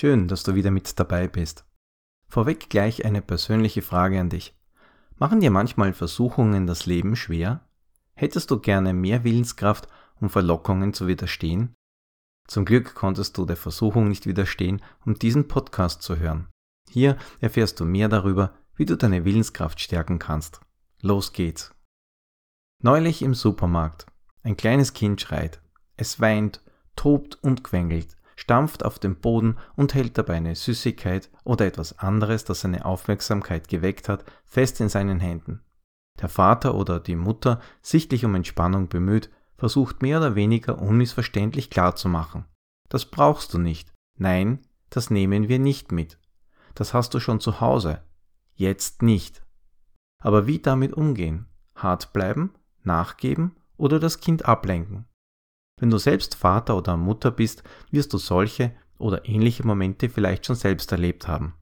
[0.00, 1.66] Schön, dass du wieder mit dabei bist.
[2.26, 4.58] Vorweg gleich eine persönliche Frage an dich.
[5.18, 7.68] Machen dir manchmal Versuchungen das Leben schwer?
[8.14, 11.74] Hättest du gerne mehr Willenskraft, um Verlockungen zu widerstehen?
[12.48, 16.48] Zum Glück konntest du der Versuchung nicht widerstehen, um diesen Podcast zu hören.
[16.88, 20.62] Hier erfährst du mehr darüber, wie du deine Willenskraft stärken kannst.
[21.02, 21.74] Los geht's.
[22.82, 24.06] Neulich im Supermarkt.
[24.44, 25.60] Ein kleines Kind schreit.
[25.98, 26.62] Es weint,
[26.96, 32.42] tobt und quengelt, stampft auf den Boden und hält dabei eine Süßigkeit oder etwas anderes,
[32.44, 35.60] das seine Aufmerksamkeit geweckt hat, fest in seinen Händen.
[36.22, 42.46] Der Vater oder die Mutter, sichtlich um Entspannung bemüht, versucht mehr oder weniger unmissverständlich klarzumachen.
[42.88, 43.92] Das brauchst du nicht.
[44.16, 46.18] Nein, das nehmen wir nicht mit.
[46.74, 48.02] Das hast du schon zu Hause.
[48.54, 49.42] Jetzt nicht.
[50.22, 51.46] Aber wie damit umgehen?
[51.74, 52.54] Hart bleiben?
[52.84, 53.54] Nachgeben?
[53.76, 55.04] Oder das Kind ablenken?
[55.80, 60.54] Wenn du selbst Vater oder Mutter bist, wirst du solche oder ähnliche Momente vielleicht schon
[60.54, 61.54] selbst erlebt haben.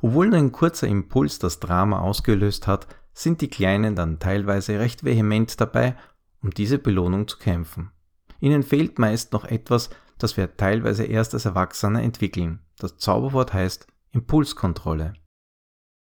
[0.00, 5.04] Obwohl nur ein kurzer Impuls das Drama ausgelöst hat, sind die Kleinen dann teilweise recht
[5.04, 5.96] vehement dabei,
[6.42, 7.90] um diese Belohnung zu kämpfen.
[8.40, 12.60] Ihnen fehlt meist noch etwas, das wir teilweise erst als Erwachsene entwickeln.
[12.78, 15.14] Das Zauberwort heißt Impulskontrolle.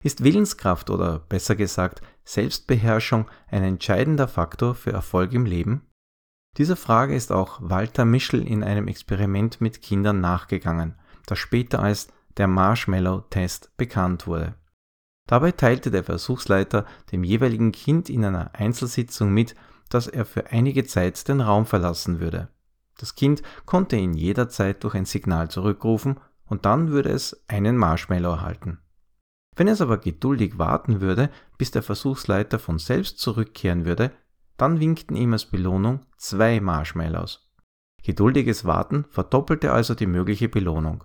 [0.04, 5.87] Ist Willenskraft oder besser gesagt Selbstbeherrschung ein entscheidender Faktor für Erfolg im Leben?
[6.58, 12.08] Dieser Frage ist auch Walter Mischel in einem Experiment mit Kindern nachgegangen, das später als
[12.36, 14.56] der Marshmallow-Test bekannt wurde.
[15.28, 19.54] Dabei teilte der Versuchsleiter dem jeweiligen Kind in einer Einzelsitzung mit,
[19.88, 22.48] dass er für einige Zeit den Raum verlassen würde.
[22.98, 28.30] Das Kind konnte ihn jederzeit durch ein Signal zurückrufen und dann würde es einen Marshmallow
[28.32, 28.78] erhalten.
[29.54, 34.10] Wenn es aber geduldig warten würde, bis der Versuchsleiter von selbst zurückkehren würde,
[34.58, 37.48] dann winkten ihm als Belohnung zwei Marshmallows.
[38.02, 41.04] Geduldiges Warten verdoppelte also die mögliche Belohnung.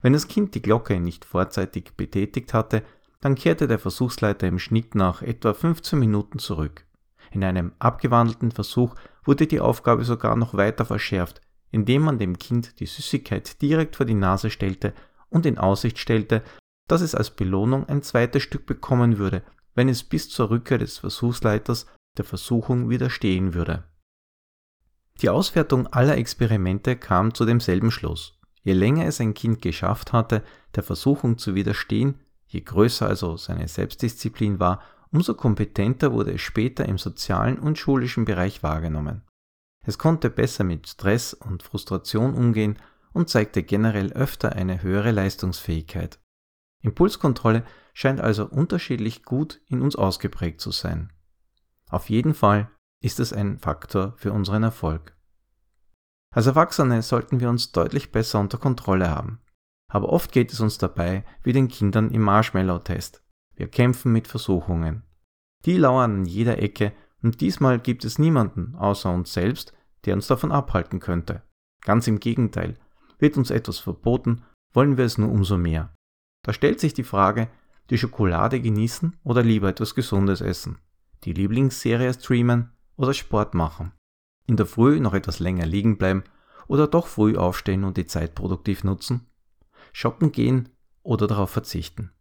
[0.00, 2.82] Wenn das Kind die Glocke nicht vorzeitig betätigt hatte,
[3.20, 6.86] dann kehrte der Versuchsleiter im Schnitt nach etwa 15 Minuten zurück.
[7.32, 12.78] In einem abgewandelten Versuch wurde die Aufgabe sogar noch weiter verschärft, indem man dem Kind
[12.80, 14.94] die Süßigkeit direkt vor die Nase stellte
[15.28, 16.42] und in Aussicht stellte,
[16.86, 19.42] dass es als Belohnung ein zweites Stück bekommen würde,
[19.74, 21.86] wenn es bis zur Rückkehr des Versuchsleiters
[22.18, 23.84] der Versuchung widerstehen würde.
[25.20, 28.38] Die Auswertung aller Experimente kam zu demselben Schluss.
[28.62, 30.42] Je länger es ein Kind geschafft hatte,
[30.74, 36.84] der Versuchung zu widerstehen, je größer also seine Selbstdisziplin war, umso kompetenter wurde es später
[36.86, 39.22] im sozialen und schulischen Bereich wahrgenommen.
[39.84, 42.78] Es konnte besser mit Stress und Frustration umgehen
[43.12, 46.20] und zeigte generell öfter eine höhere Leistungsfähigkeit.
[46.82, 47.64] Impulskontrolle
[47.94, 51.12] scheint also unterschiedlich gut in uns ausgeprägt zu sein.
[51.90, 52.70] Auf jeden Fall
[53.02, 55.16] ist es ein Faktor für unseren Erfolg.
[56.34, 59.40] Als Erwachsene sollten wir uns deutlich besser unter Kontrolle haben.
[59.90, 63.24] Aber oft geht es uns dabei wie den Kindern im Marshmallow-Test.
[63.54, 65.02] Wir kämpfen mit Versuchungen.
[65.64, 69.72] Die lauern an jeder Ecke und diesmal gibt es niemanden außer uns selbst,
[70.04, 71.42] der uns davon abhalten könnte.
[71.82, 72.74] Ganz im Gegenteil,
[73.18, 74.44] wird uns etwas verboten,
[74.74, 75.94] wollen wir es nur umso mehr.
[76.44, 77.48] Da stellt sich die Frage,
[77.90, 80.78] die Schokolade genießen oder lieber etwas Gesundes essen
[81.24, 83.92] die Lieblingsserie streamen oder Sport machen.
[84.46, 86.24] In der Früh noch etwas länger liegen bleiben
[86.66, 89.26] oder doch früh aufstehen und die Zeit produktiv nutzen.
[89.92, 90.68] Shoppen gehen
[91.02, 92.12] oder darauf verzichten.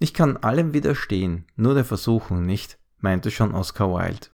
[0.00, 4.28] Ich kann allem widerstehen, nur der Versuchung nicht, meinte schon Oscar Wilde.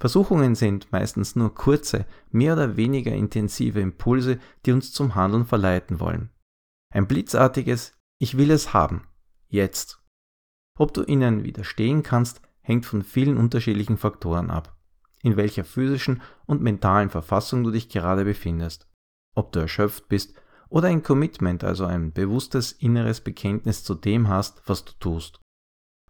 [0.00, 6.00] Versuchungen sind meistens nur kurze, mehr oder weniger intensive Impulse, die uns zum Handeln verleiten
[6.00, 6.30] wollen.
[6.92, 9.06] Ein blitzartiges Ich will es haben.
[9.48, 10.01] Jetzt.
[10.78, 14.76] Ob du ihnen widerstehen kannst, hängt von vielen unterschiedlichen Faktoren ab.
[15.22, 18.88] In welcher physischen und mentalen Verfassung du dich gerade befindest.
[19.34, 20.34] Ob du erschöpft bist
[20.68, 25.40] oder ein Commitment, also ein bewusstes inneres Bekenntnis zu dem hast, was du tust.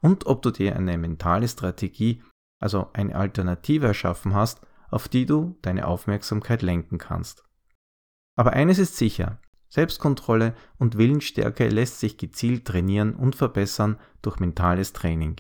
[0.01, 2.23] Und ob du dir eine mentale Strategie,
[2.61, 4.61] also eine Alternative erschaffen hast,
[4.91, 7.45] auf die du deine Aufmerksamkeit lenken kannst.
[8.37, 9.41] Aber eines ist sicher,
[9.73, 15.37] Selbstkontrolle und Willensstärke lässt sich gezielt trainieren und verbessern durch mentales Training.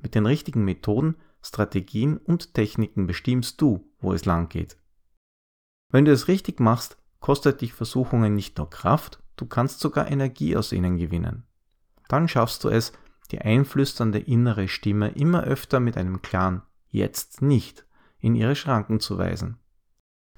[0.00, 4.76] Mit den richtigen Methoden, Strategien und Techniken bestimmst du, wo es lang geht.
[5.88, 10.56] Wenn du es richtig machst, kostet dich Versuchungen nicht nur Kraft, du kannst sogar Energie
[10.56, 11.44] aus ihnen gewinnen.
[12.08, 12.92] Dann schaffst du es,
[13.30, 17.86] die einflüsternde innere Stimme immer öfter mit einem klaren Jetzt nicht
[18.18, 19.58] in ihre Schranken zu weisen.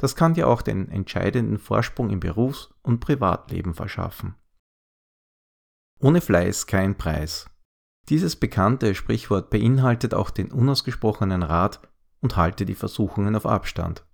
[0.00, 4.34] Das kann dir auch den entscheidenden Vorsprung im Berufs- und Privatleben verschaffen.
[6.00, 7.48] Ohne Fleiß kein Preis.
[8.08, 11.88] Dieses bekannte Sprichwort beinhaltet auch den unausgesprochenen Rat
[12.20, 14.04] und halte die Versuchungen auf Abstand.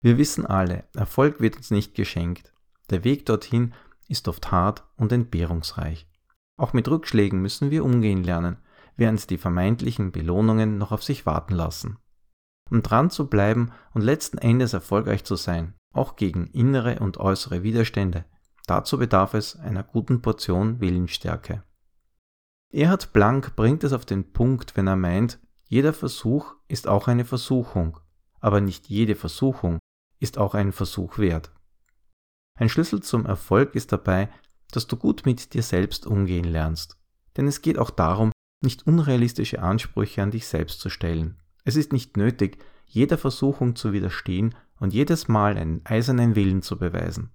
[0.00, 2.52] Wir wissen alle, Erfolg wird uns nicht geschenkt.
[2.90, 3.72] Der Weg dorthin
[4.08, 6.08] ist oft hart und entbehrungsreich.
[6.56, 8.58] Auch mit Rückschlägen müssen wir umgehen lernen,
[8.96, 11.98] während die vermeintlichen Belohnungen noch auf sich warten lassen.
[12.72, 17.62] Um dran zu bleiben und letzten Endes erfolgreich zu sein, auch gegen innere und äußere
[17.62, 18.24] Widerstände,
[18.66, 21.64] dazu bedarf es einer guten Portion Willensstärke.
[22.72, 25.38] Erhard Blank bringt es auf den Punkt, wenn er meint,
[25.68, 27.98] jeder Versuch ist auch eine Versuchung,
[28.40, 29.78] aber nicht jede Versuchung
[30.18, 31.52] ist auch ein Versuch wert.
[32.58, 34.30] Ein Schlüssel zum Erfolg ist dabei,
[34.70, 36.96] dass du gut mit dir selbst umgehen lernst.
[37.36, 38.32] Denn es geht auch darum,
[38.62, 41.41] nicht unrealistische Ansprüche an dich selbst zu stellen.
[41.64, 46.78] Es ist nicht nötig, jeder Versuchung zu widerstehen und jedes Mal einen eisernen Willen zu
[46.78, 47.30] beweisen.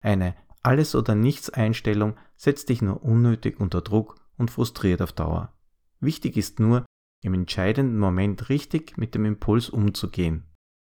[0.00, 5.52] Eine Alles- oder Nichts-Einstellung setzt dich nur unnötig unter Druck und frustriert auf Dauer.
[6.00, 6.86] Wichtig ist nur,
[7.22, 10.44] im entscheidenden Moment richtig mit dem Impuls umzugehen.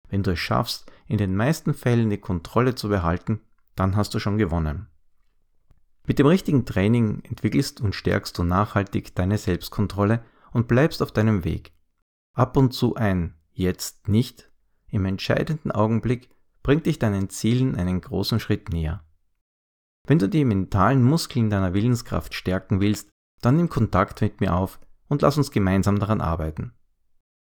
[0.10, 3.42] Wenn du es schaffst, in den meisten Fällen die Kontrolle zu behalten,
[3.76, 4.88] dann hast du schon gewonnen.
[6.06, 11.44] Mit dem richtigen Training entwickelst und stärkst du nachhaltig deine Selbstkontrolle und bleibst auf deinem
[11.44, 11.74] Weg.
[12.38, 14.52] Ab und zu ein Jetzt nicht
[14.90, 16.30] im entscheidenden Augenblick
[16.62, 19.04] bringt dich deinen Zielen einen großen Schritt näher.
[20.06, 23.10] Wenn du die mentalen Muskeln deiner Willenskraft stärken willst,
[23.42, 26.74] dann nimm Kontakt mit mir auf und lass uns gemeinsam daran arbeiten.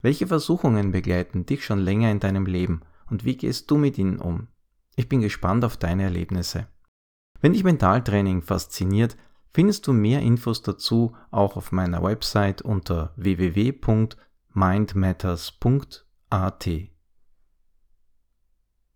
[0.01, 2.79] Welche Versuchungen begleiten dich schon länger in deinem Leben
[3.09, 4.47] und wie gehst du mit ihnen um?
[4.95, 6.69] Ich bin gespannt auf deine Erlebnisse.
[7.41, 9.17] Wenn dich Mentaltraining fasziniert,
[9.53, 13.11] findest du mehr Infos dazu auch auf meiner Website unter
[14.55, 16.89] www.mindmatters.at.